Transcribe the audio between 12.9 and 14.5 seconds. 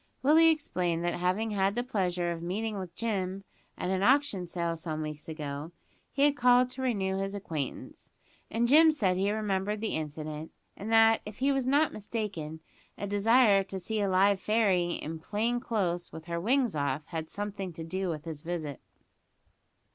a desire to see a live